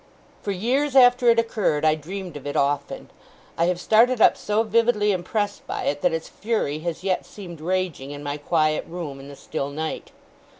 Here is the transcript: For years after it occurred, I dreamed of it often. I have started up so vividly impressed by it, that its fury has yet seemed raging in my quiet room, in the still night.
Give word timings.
For 0.41 0.49
years 0.49 0.95
after 0.95 1.29
it 1.29 1.37
occurred, 1.37 1.85
I 1.85 1.93
dreamed 1.93 2.35
of 2.35 2.47
it 2.47 2.55
often. 2.57 3.11
I 3.55 3.65
have 3.65 3.79
started 3.79 4.19
up 4.19 4.35
so 4.35 4.63
vividly 4.63 5.11
impressed 5.11 5.67
by 5.67 5.83
it, 5.83 6.01
that 6.01 6.11
its 6.11 6.27
fury 6.27 6.79
has 6.79 7.03
yet 7.03 7.23
seemed 7.23 7.61
raging 7.61 8.09
in 8.09 8.23
my 8.23 8.37
quiet 8.37 8.83
room, 8.87 9.19
in 9.19 9.27
the 9.27 9.35
still 9.35 9.69
night. 9.69 10.09